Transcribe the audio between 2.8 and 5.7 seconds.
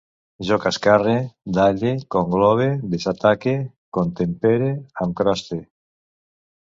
desataque, contempere, em croste